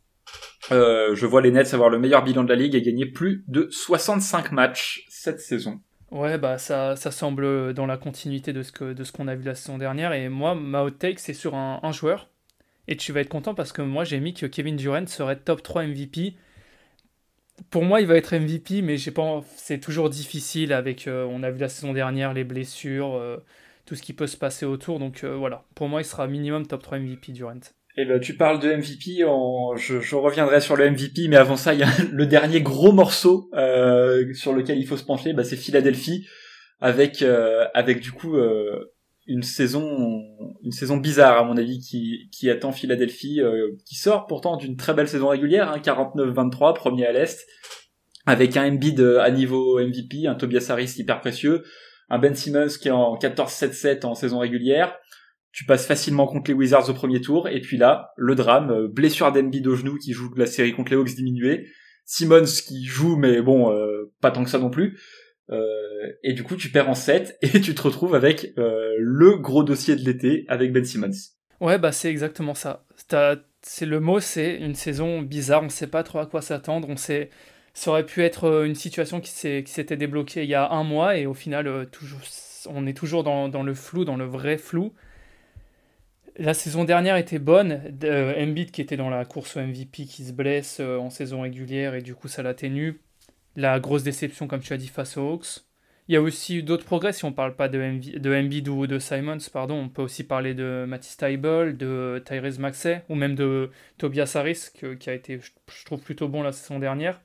[0.72, 3.68] je vois les Nets avoir le meilleur bilan de la ligue et gagner plus de
[3.70, 5.82] 65 matchs cette saison.
[6.12, 9.36] Ouais, bah ça, ça semble dans la continuité de ce que de ce qu'on a
[9.36, 10.12] vu la saison dernière.
[10.14, 12.30] Et moi, ma hot take, c'est sur un, joueur.
[12.88, 15.62] Et tu vas être content parce que moi, j'ai mis que Kevin Durant serait top
[15.62, 16.36] 3 MVP.
[17.70, 19.44] Pour moi, il va être MVP, mais j'ai pas.
[19.56, 21.08] C'est toujours difficile avec.
[21.08, 23.38] Euh, on a vu la saison dernière les blessures, euh,
[23.86, 25.00] tout ce qui peut se passer autour.
[25.00, 27.60] Donc euh, voilà, pour moi, il sera minimum top 3 MVP Durant.
[28.00, 29.26] Et ben, tu parles de MVP,
[29.76, 33.50] je, reviendrai sur le MVP, mais avant ça, il y a le dernier gros morceau
[33.54, 36.26] euh, sur lequel il faut se pencher, bah, c'est Philadelphie,
[36.80, 38.94] avec euh, avec du coup euh,
[39.28, 40.24] une saison
[40.64, 43.42] une saison bizarre à mon avis qui qui attend Philadelphie,
[43.86, 47.46] qui sort pourtant d'une très belle saison régulière, hein, 49-23, premier à l'est,
[48.26, 51.64] avec un Embiid à niveau MVP, un Tobias Harris hyper précieux,
[52.10, 54.96] un Ben Simmons qui est en 14-7-7 en saison régulière
[55.52, 58.88] tu passes facilement contre les Wizards au premier tour, et puis là, le drame, euh,
[58.88, 61.68] blessure d'Embiid au genou qui joue la série contre les Hawks diminuée,
[62.06, 65.00] Simmons qui joue, mais bon, euh, pas tant que ça non plus,
[65.50, 65.64] euh,
[66.24, 69.96] et du coup tu perds en 7, et tu te retrouves avec le gros dossier
[69.96, 71.12] de l'été avec Ben Simmons.
[71.60, 72.86] Ouais, bah c'est exactement ça.
[73.62, 76.98] C'est le mot, c'est une saison bizarre, on sait pas trop à quoi s'attendre, on
[76.98, 77.30] sait...
[77.76, 81.26] Ça aurait pu être une situation qui s'était débloquée il y a un mois, et
[81.26, 81.88] au final,
[82.66, 84.94] on est toujours dans le flou, dans le vrai flou.
[86.40, 87.82] La saison dernière était bonne.
[88.06, 91.42] Euh, Embiid qui était dans la course au MVP qui se blesse euh, en saison
[91.42, 93.02] régulière et du coup ça l'atténue.
[93.58, 95.66] La grosse déception comme tu as dit face aux Hawks.
[96.08, 98.70] Il y a aussi eu d'autres progrès si on ne parle pas de, de Embiid
[98.70, 99.76] ou de Simons, pardon.
[99.76, 104.70] On peut aussi parler de Matisse Taibol, de Tyrese Maxey ou même de Tobias Harris
[104.74, 107.20] qui a été, je trouve, plutôt bon la saison dernière.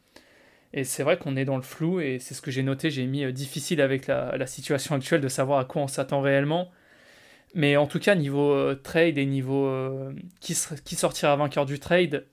[0.73, 2.91] Et c'est vrai qu'on est dans le flou et c'est ce que j'ai noté.
[2.91, 6.73] J'ai mis euh, difficile avec la situation actuelle de savoir à quoi on s'attend réellement.
[7.55, 11.79] Mais en tout cas, niveau euh, trade et niveau euh, qui, qui, sortira vainqueur du
[11.79, 12.27] trade,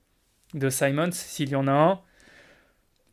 [0.53, 2.01] de Simons, s'il y en a un,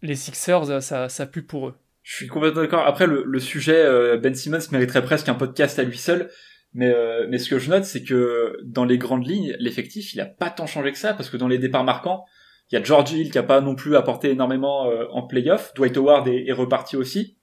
[0.03, 1.75] les Sixers, ça, ça pue pour eux.
[2.03, 2.87] Je suis complètement d'accord.
[2.87, 6.31] Après, le, sujet, Ben Simmons mériterait presque un podcast à lui seul.
[6.73, 6.92] Mais,
[7.29, 10.49] mais ce que je note, c'est que dans les grandes lignes, l'effectif, il a pas
[10.49, 12.25] tant changé que ça, parce que dans les départs marquants,
[12.71, 15.73] il y a George Hill qui a pas non plus apporté énormément euh, en playoff.
[15.75, 17.38] Dwight Howard est, reparti aussi.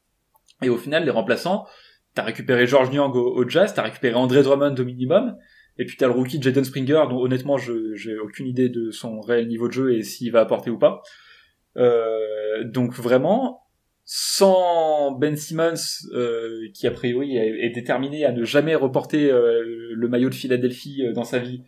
[0.61, 1.65] Et au final, les remplaçants,
[2.15, 5.35] t'as récupéré George Young au, Jazz, t'as récupéré André Drummond au minimum,
[5.77, 9.19] et puis t'as le rookie Jaden Springer, dont honnêtement, je j'ai aucune idée de son
[9.19, 11.03] réel niveau de jeu et s'il va apporter ou pas.
[11.77, 13.61] Euh, donc vraiment,
[14.05, 15.73] sans Ben Simmons,
[16.13, 19.61] euh, qui a priori est, est, déterminé à ne jamais reporter euh,
[19.93, 21.63] le maillot de Philadelphie dans sa vie,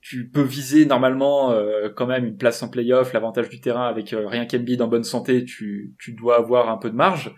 [0.00, 4.12] tu peux viser normalement euh, quand même une place en playoff, l'avantage du terrain avec
[4.12, 7.34] euh, rien qu'Embiid en bonne santé, tu, tu dois avoir un peu de marge.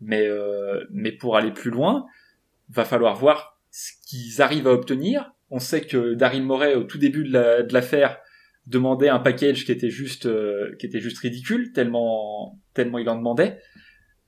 [0.00, 2.06] Mais, euh, mais pour aller plus loin,
[2.68, 5.32] va falloir voir ce qu'ils arrivent à obtenir.
[5.50, 8.18] On sait que Daryl Morey, au tout début de l'affaire,
[8.66, 10.28] demandait un package qui était juste,
[10.78, 13.60] qui était juste ridicule, tellement, tellement il en demandait.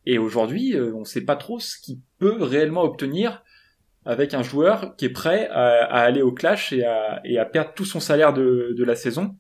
[0.06, 3.42] Et aujourd'hui, on ne sait pas trop ce qu'il peut réellement obtenir
[4.08, 8.00] avec un joueur qui est prêt à, aller au clash et à, perdre tout son
[8.00, 9.36] salaire de, la saison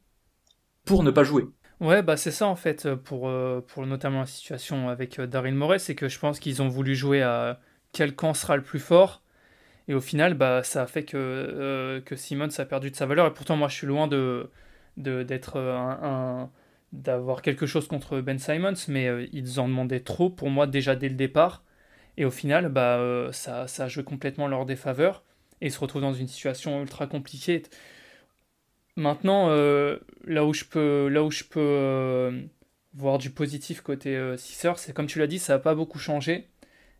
[0.84, 1.44] pour ne pas jouer.
[1.80, 5.54] Ouais, bah c'est ça en fait, pour, euh, pour notamment la situation avec euh, Daryl
[5.54, 7.60] Morey, c'est que je pense qu'ils ont voulu jouer à
[7.92, 9.22] quel camp sera le plus fort.
[9.88, 13.06] Et au final, bah, ça a fait que, euh, que Simmons a perdu de sa
[13.06, 13.26] valeur.
[13.28, 14.50] Et pourtant, moi, je suis loin de
[14.98, 16.50] d'être un,
[16.92, 21.08] d'avoir quelque chose contre Ben Simmons, mais ils en demandaient trop pour moi déjà dès
[21.08, 21.64] le départ.
[22.16, 25.24] Et au final, bah, euh, ça, ça a joué complètement leur défaveur
[25.60, 27.62] et ils se retrouvent dans une situation ultra compliquée.
[28.98, 32.42] Maintenant, euh, là où je peux, là je peux euh,
[32.94, 36.48] voir du positif côté Sixers, c'est comme tu l'as dit, ça n'a pas beaucoup changé.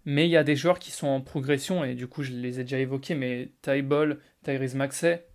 [0.04, 2.60] Mais il y a des joueurs qui sont en progression, et du coup, je les
[2.60, 5.26] ai déjà évoqués, mais Ty Ball, Tyrese Maxey,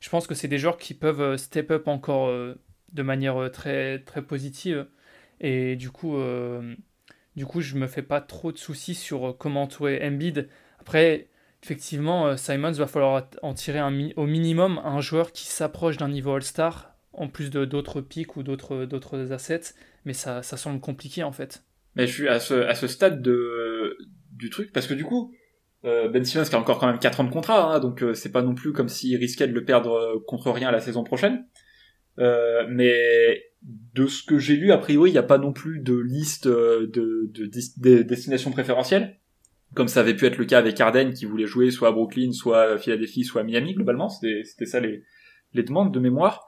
[0.00, 2.30] je pense que c'est des joueurs qui peuvent step up encore
[2.92, 4.86] de manière très, très positive.
[5.40, 6.16] Et du coup,
[7.36, 10.48] du coup, je me fais pas trop de soucis sur euh, comment entourer Embiid.
[10.80, 11.28] Après,
[11.62, 13.80] effectivement, euh, Simons va falloir en tirer
[14.16, 18.42] au minimum un joueur qui s'approche d'un niveau All-Star, en plus de d'autres pics ou
[18.42, 19.74] d'autres assets.
[20.04, 21.64] Mais ça, semble compliqué en fait.
[21.94, 23.96] Mais je suis à ce, stade de,
[24.32, 25.34] du truc, parce que du coup,
[25.84, 28.32] euh, Ben Simmons qui a encore quand même 4 ans de contrat, hein, donc c'est
[28.32, 31.46] pas non plus comme s'il risquait de le perdre contre rien la saison prochaine.
[32.68, 33.42] mais
[33.94, 36.46] de ce que j'ai lu, a priori, il n'y a pas non plus de liste
[36.46, 39.18] euh, de, de, destinations préférentielles,
[39.74, 42.32] comme ça avait pu être le cas avec Arden qui voulait jouer soit à Brooklyn,
[42.32, 44.08] soit à Philadelphie, soit à Miami globalement.
[44.08, 45.02] C'était ça les,
[45.52, 46.46] les demandes de mémoire.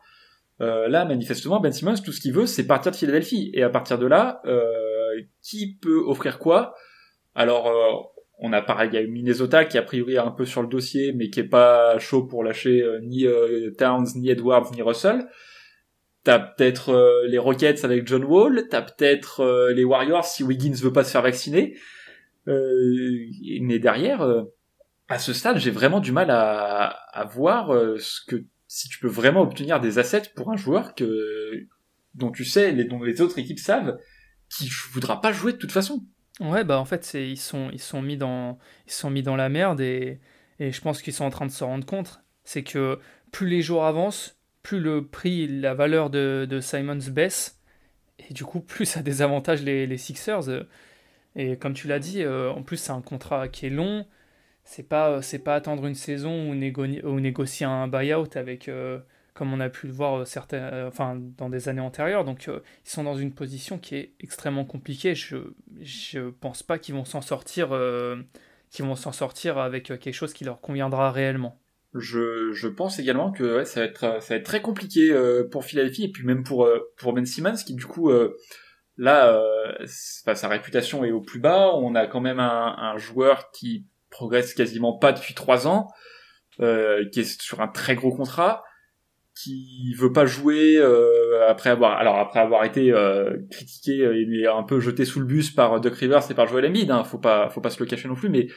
[0.60, 3.50] Euh, là, manifestement, Ben Simmons, tout ce qu'il veut, c'est partir de Philadelphie.
[3.54, 4.62] Et à partir de là, euh,
[5.42, 6.74] qui peut offrir quoi?
[7.34, 7.92] Alors, euh,
[8.40, 10.68] on a pareil, il y a Minnesota qui a priori est un peu sur le
[10.68, 13.26] dossier, mais qui est pas chaud pour lâcher ni
[13.76, 15.26] Towns, ni Edwards, ni Russell.
[16.24, 20.74] T'as peut-être euh, les Rockets avec John Wall, t'as peut-être euh, les Warriors si Wiggins
[20.74, 21.78] veut pas se faire vacciner.
[22.48, 23.26] Euh,
[23.60, 24.26] mais derrière,
[25.08, 29.42] à ce stade, j'ai vraiment du mal à, voir ce que si tu peux vraiment
[29.42, 31.66] obtenir des assets pour un joueur que
[32.14, 33.98] dont tu sais, les, dont les autres équipes savent,
[34.50, 36.04] qui voudra pas jouer de toute façon.
[36.40, 39.48] Ouais, bah en fait, ils sont ils sont mis dans ils sont mis dans la
[39.48, 40.20] merde et
[40.58, 42.98] et je pense qu'ils sont en train de se rendre compte, c'est que
[43.30, 47.60] plus les jours avancent, plus le prix, la valeur de, de Simons baisse,
[48.18, 50.48] et du coup, plus ça désavantage les, les Sixers.
[51.38, 54.04] Et comme tu l'as dit, euh, en plus, c'est un contrat qui est long.
[54.64, 58.98] C'est pas, c'est pas attendre une saison ou, négocier un buyout avec, euh,
[59.34, 62.24] comme on a pu le voir euh, certains, enfin, dans des années antérieures.
[62.24, 65.14] Donc, ils sont dans une position qui est extrêmement compliquée.
[65.14, 65.36] Je,
[65.80, 67.68] je pense pas qu'ils vont s'en sortir,
[68.70, 71.58] qu'ils vont sortir avec quelque chose qui leur conviendra réellement
[71.94, 75.64] je, je pense également que ça va être ça va être très compliqué euh, pour
[75.64, 78.36] Philadelphie et puis même pour euh, pour Ben Simmons qui du coup euh,
[78.98, 79.40] là
[79.86, 84.54] sa réputation est au plus bas on a quand même un, un joueur qui progresse
[84.54, 85.88] quasiment pas depuis trois ans
[86.58, 86.64] qui
[87.20, 88.64] est sur un très gros contrat
[89.40, 90.82] qui veut pas jouer
[91.48, 92.92] après avoir alors après avoir été
[93.50, 96.90] critiqué et un peu jeté sous le bus par Doc Rivers et par Joel Embiid
[96.90, 98.48] hein, faut pas faut pas se le cacher non plus mais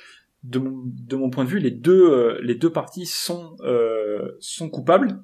[0.43, 4.31] de mon, de mon point de vue, les deux, euh, les deux parties sont, euh,
[4.39, 5.23] sont coupables.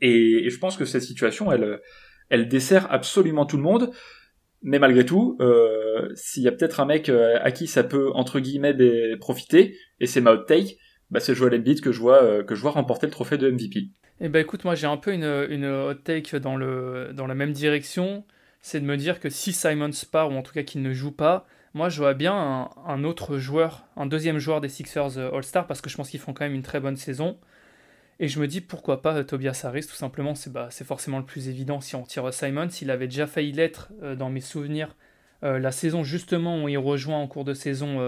[0.00, 1.80] Et, je pense que cette situation, elle,
[2.28, 3.90] elle dessert absolument tout le monde.
[4.62, 8.10] Mais malgré tout, euh, s'il y a peut-être un mec euh, à qui ça peut
[8.14, 8.76] entre guillemets
[9.16, 10.76] profiter, et c'est ma hot take,
[11.10, 13.88] bah c'est Joel Embiid que je vois que je vois remporter le trophée de MVP.
[14.20, 15.24] Eh ben écoute, moi j'ai un peu une,
[15.66, 18.24] hot take dans la même direction,
[18.60, 21.12] c'est de me dire que si Simon part ou en tout cas qu'il ne joue
[21.12, 25.66] pas, moi, je vois bien un, autre joueur, un deuxième joueur des Sixers euh, All-Star,
[25.66, 27.38] parce que je pense qu'ils font quand même une très bonne saison.
[28.22, 31.48] Et je me dis pourquoi pas Tobias Harris, tout simplement, c'est bah, forcément le plus
[31.48, 32.68] évident si on tire Simons.
[32.80, 34.96] Il avait déjà failli l'être dans mes souvenirs
[35.42, 37.98] la saison justement où il rejoint en cours de saison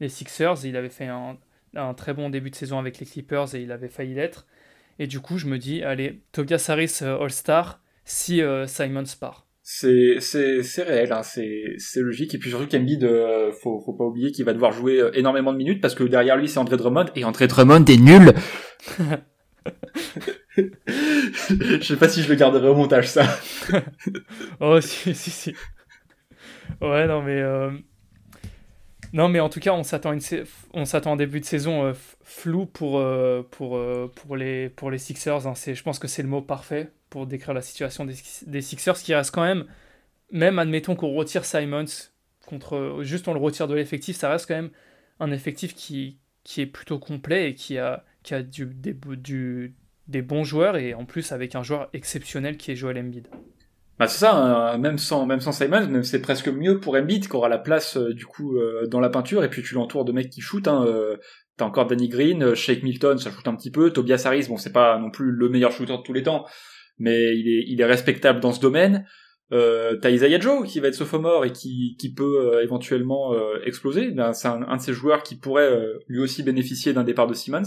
[0.00, 0.64] les Sixers.
[0.64, 1.36] Il avait fait un,
[1.76, 4.46] un, très bon début de saison avec les Clippers et il avait failli l'être.
[4.98, 11.10] Et du coup, je me dis, allez, Tobias Harris All-Star si Simons part c'est réel
[11.12, 14.72] hein, c'est logique et puis surtout qu'Embiid euh, faut faut pas oublier qu'il va devoir
[14.72, 17.84] jouer euh, énormément de minutes parce que derrière lui c'est André Drummond et André Drummond
[17.86, 18.34] est nul
[20.56, 23.26] je sais pas si je le garderai au montage ça
[24.60, 25.54] oh si si si
[26.80, 27.70] ouais non mais euh...
[29.12, 30.20] non mais en tout cas on s'attend une
[30.72, 35.54] on début de saison euh, flou pour euh, pour les pour les Sixers hein.
[35.54, 39.14] c'est je pense que c'est le mot parfait pour décrire la situation des, Sixers, qui
[39.14, 39.66] reste quand même,
[40.32, 41.84] même admettons qu'on retire Simons,
[43.02, 44.70] juste on le retire de l'effectif, ça reste quand même
[45.20, 48.66] un effectif qui, qui est plutôt complet et qui a, qui a du,
[50.08, 53.28] des, bons joueurs et en plus avec un joueur exceptionnel qui est Joel Embiid.
[53.98, 57.36] Bah c'est ça, hein, même sans même sans Simons, c'est presque mieux pour Embiid qui
[57.36, 60.10] aura la place euh, du coup euh, dans la peinture et puis tu l'entoures de
[60.10, 60.66] mecs qui shootent.
[60.66, 61.16] Hein, euh,
[61.56, 63.92] T'as encore Danny Green, Shake Milton, ça shoot un petit peu.
[63.92, 66.44] Tobias Harris, bon c'est pas non plus le meilleur shooter de tous les temps,
[66.98, 69.06] mais il est, il est respectable dans ce domaine.
[69.52, 73.34] Euh, t'as Isaiah Joe qui va être sophomore et qui, qui peut éventuellement
[73.64, 74.10] exploser.
[74.10, 75.70] Ben, c'est un, de ces joueurs qui pourrait
[76.08, 77.62] lui aussi bénéficier d'un départ de Simmons.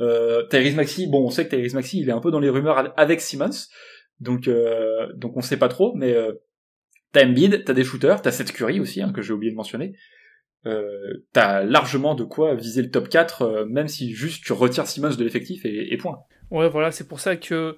[0.00, 2.48] Euh, Tyrese Maxi, bon, on sait que Tyrese Maxi, il est un peu dans les
[2.48, 3.66] rumeurs avec Simmons,
[4.20, 4.48] donc
[5.16, 6.14] donc on sait pas trop, mais
[7.12, 9.94] t'as Embiid, t'as des shooters, t'as Seth Curry aussi hein, que j'ai oublié de mentionner.
[11.32, 15.24] t'as largement de quoi viser le top 4, même si juste tu retires Simmons de
[15.24, 16.20] l'effectif et, point.
[16.50, 17.76] Ouais, voilà, c'est pour ça que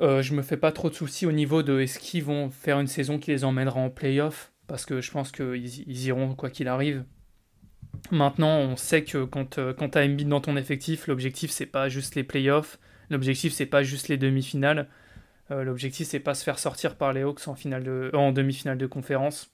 [0.00, 2.80] euh, je me fais pas trop de soucis au niveau de est-ce qu'ils vont faire
[2.80, 6.50] une saison qui les emmènera en playoff, parce que je pense qu'ils ils iront quoi
[6.50, 7.04] qu'il arrive.
[8.10, 11.66] Maintenant, on sait que quand, euh, quand tu as Embiid dans ton effectif, l'objectif c'est
[11.66, 14.88] pas juste les playoffs, l'objectif c'est pas juste les demi-finales,
[15.50, 17.54] euh, l'objectif c'est pas se faire sortir par les Hawks en,
[18.14, 19.50] en demi-finale de conférence.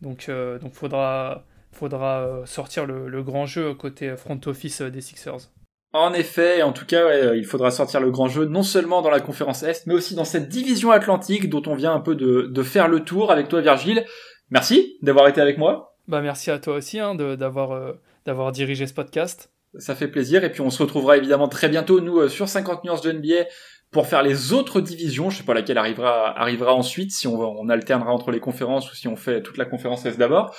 [0.00, 0.30] Donc
[0.60, 5.50] donc faudra, faudra sortir le, grand jeu côté front office des Sixers.
[5.94, 9.10] En effet, en tout cas, euh, il faudra sortir le grand jeu non seulement dans
[9.10, 12.62] la conférence Est, mais aussi dans cette division atlantique dont on vient un peu de,
[12.62, 14.04] faire le tour avec toi, Virgile.
[14.50, 15.87] Merci d'avoir été avec moi.
[16.08, 19.52] Bah merci à toi aussi hein, d'avoir euh, dirigé ce podcast.
[19.78, 22.84] Ça fait plaisir et puis on se retrouvera évidemment très bientôt nous euh, sur 50
[22.84, 23.46] nuances de NBA
[23.90, 25.28] pour faire les autres divisions.
[25.30, 28.96] Je sais pas laquelle arrivera arrivera ensuite si on, on alternera entre les conférences ou
[28.96, 30.56] si on fait toute la conférence Est d'abord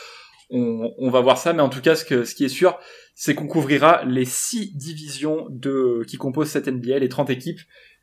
[0.52, 2.80] on, va voir ça, mais en tout cas, ce, que, ce qui est sûr,
[3.16, 7.60] c'est qu'on couvrira les six divisions de, qui composent cette NBA, les 30 équipes,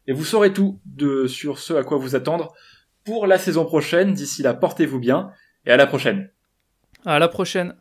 [0.07, 2.55] et vous saurez tout de, sur ce à quoi vous attendre
[3.05, 4.15] pour la saison prochaine.
[4.15, 5.31] D'ici là, portez-vous bien,
[5.65, 6.31] et à la prochaine.
[7.07, 7.75] À la prochaine.